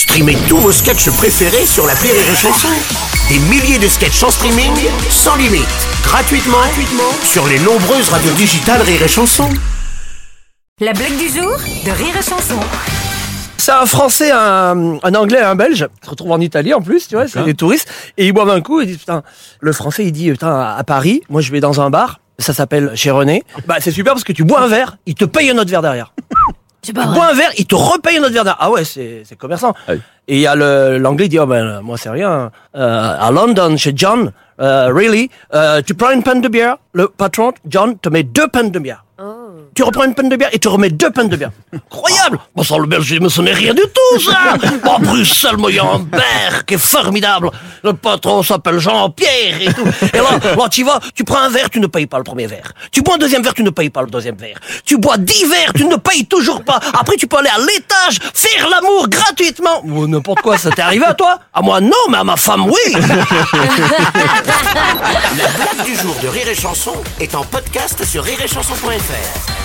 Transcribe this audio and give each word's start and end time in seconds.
Streamez 0.00 0.38
tous 0.48 0.56
vos 0.56 0.72
sketchs 0.72 1.10
préférés 1.10 1.66
sur 1.66 1.86
la 1.86 1.92
Rire 1.92 2.14
et 2.14 2.34
Chanson. 2.34 2.68
Des 3.28 3.38
milliers 3.38 3.78
de 3.78 3.86
sketchs 3.86 4.22
en 4.22 4.30
streaming, 4.30 4.72
sans 5.10 5.36
limite, 5.36 5.68
gratuitement, 6.02 6.56
gratuitement 6.56 7.12
sur 7.22 7.46
les 7.46 7.58
nombreuses 7.58 8.08
radios 8.08 8.32
digitales 8.32 8.80
Rire 8.80 9.02
et 9.02 9.08
Chanson. 9.08 9.46
La 10.80 10.94
blague 10.94 11.18
du 11.18 11.28
jour 11.28 11.54
de 11.84 11.90
Rire 11.90 12.16
et 12.18 12.22
Chanson. 12.22 12.58
C'est 13.58 13.72
un 13.72 13.84
Français, 13.84 14.30
un, 14.32 14.98
un 15.02 15.14
Anglais 15.14 15.40
et 15.40 15.44
un 15.44 15.54
Belge. 15.54 15.86
Ils 16.00 16.04
se 16.06 16.10
retrouvent 16.10 16.32
en 16.32 16.40
Italie 16.40 16.72
en 16.72 16.80
plus, 16.80 17.06
tu 17.06 17.16
vois, 17.16 17.28
c'est 17.28 17.44
des 17.44 17.52
touristes. 17.52 17.86
Et 18.16 18.26
ils 18.26 18.32
boivent 18.32 18.48
un 18.48 18.62
coup, 18.62 18.80
ils 18.80 18.86
disent, 18.86 19.00
putain, 19.00 19.22
le 19.60 19.72
Français, 19.74 20.06
il 20.06 20.12
dit, 20.12 20.30
putain, 20.30 20.74
à 20.78 20.82
Paris, 20.82 21.20
moi 21.28 21.42
je 21.42 21.52
vais 21.52 21.60
dans 21.60 21.82
un 21.82 21.90
bar, 21.90 22.20
ça 22.38 22.54
s'appelle 22.54 22.92
chez 22.94 23.10
René. 23.10 23.42
Bah 23.66 23.76
c'est 23.80 23.90
super 23.92 24.14
parce 24.14 24.24
que 24.24 24.32
tu 24.32 24.44
bois 24.44 24.62
un 24.62 24.66
verre, 24.66 24.96
il 25.04 25.14
te 25.14 25.26
paye 25.26 25.50
un 25.50 25.58
autre 25.58 25.70
verre 25.70 25.82
derrière. 25.82 26.14
Pas 26.94 27.02
Tu 27.06 27.08
bois 27.12 27.26
un 27.30 27.34
verre, 27.34 27.50
il 27.58 27.66
te 27.66 27.74
repaye 27.74 28.18
un 28.18 28.22
autre 28.22 28.32
verre. 28.32 28.56
Ah 28.58 28.70
ouais, 28.70 28.84
c'est 28.84 29.22
c'est 29.24 29.36
commerçant. 29.36 29.74
Et 30.28 30.36
il 30.36 30.40
y 30.40 30.46
a 30.46 30.54
le- 30.54 30.98
l'anglais, 30.98 31.26
il 31.26 31.28
dit, 31.28 31.38
oh 31.38 31.46
ben, 31.46 31.80
moi 31.82 31.96
c'est 31.98 32.10
rien. 32.10 32.50
Euh, 32.76 33.16
à 33.26 33.30
London, 33.30 33.76
chez 33.76 33.92
John, 33.94 34.32
euh, 34.60 34.88
really, 34.92 35.30
euh, 35.54 35.82
tu 35.84 35.94
prends 35.94 36.10
une 36.10 36.22
panne 36.22 36.40
de 36.40 36.48
bière, 36.48 36.76
le 36.92 37.08
patron, 37.08 37.52
John, 37.66 37.98
te 37.98 38.08
met 38.08 38.22
deux 38.22 38.48
pannes 38.48 38.70
de 38.70 38.78
bière. 38.78 39.04
Tu 39.80 39.84
reprends 39.84 40.04
une 40.04 40.14
panne 40.14 40.28
de 40.28 40.36
bière 40.36 40.50
et 40.52 40.58
tu 40.58 40.68
remets 40.68 40.90
deux 40.90 41.10
pannes 41.10 41.30
de 41.30 41.36
bière. 41.36 41.52
Incroyable 41.74 42.38
Bon, 42.54 42.62
ça, 42.62 42.76
le 42.76 42.84
belgisme, 42.84 43.30
ce 43.30 43.40
n'est 43.40 43.54
rien 43.54 43.72
du 43.72 43.80
tout, 43.80 44.20
ça 44.20 44.52
Bon, 44.84 44.98
Bruxelles, 44.98 45.56
moi, 45.56 45.70
il 45.70 45.76
y 45.76 45.78
a 45.78 45.84
un 45.84 46.04
qui 46.66 46.74
est 46.74 46.76
formidable. 46.76 47.50
Le 47.82 47.94
patron 47.94 48.42
s'appelle 48.42 48.78
Jean-Pierre 48.78 49.62
et 49.62 49.72
tout. 49.72 49.86
Et 50.12 50.18
là, 50.18 50.38
là, 50.54 50.68
tu 50.70 50.84
vas, 50.84 51.00
tu 51.14 51.24
prends 51.24 51.38
un 51.38 51.48
verre, 51.48 51.70
tu 51.70 51.80
ne 51.80 51.86
payes 51.86 52.06
pas 52.06 52.18
le 52.18 52.24
premier 52.24 52.46
verre. 52.46 52.72
Tu 52.92 53.00
bois 53.00 53.14
un 53.14 53.16
deuxième 53.16 53.42
verre, 53.42 53.54
tu 53.54 53.62
ne 53.62 53.70
payes 53.70 53.88
pas 53.88 54.02
le 54.02 54.08
deuxième 54.08 54.36
verre. 54.36 54.58
Tu 54.84 54.98
bois 54.98 55.16
dix 55.16 55.46
verres, 55.46 55.72
tu 55.74 55.86
ne 55.86 55.96
payes 55.96 56.26
toujours 56.26 56.62
pas. 56.62 56.78
Après, 56.92 57.16
tu 57.16 57.26
peux 57.26 57.38
aller 57.38 57.48
à 57.48 57.58
l'étage, 57.58 58.18
faire 58.34 58.68
l'amour 58.68 59.08
gratuitement. 59.08 59.80
Ou 59.84 60.06
n'importe 60.06 60.42
quoi, 60.42 60.58
ça 60.58 60.68
t'est 60.72 60.82
arrivé 60.82 61.06
à 61.06 61.14
toi? 61.14 61.38
À 61.54 61.62
moi, 61.62 61.80
non, 61.80 61.96
mais 62.10 62.18
à 62.18 62.24
ma 62.24 62.36
femme, 62.36 62.66
oui 62.66 62.92
La 62.92 63.00
blague 65.56 65.86
du 65.86 65.96
jour 65.96 66.14
de 66.22 66.28
Rire 66.28 66.48
et 66.48 66.54
Chanson 66.54 66.92
est 67.18 67.34
en 67.34 67.44
podcast 67.44 68.04
sur 68.04 68.22
rireetchanson.fr. 68.22 69.59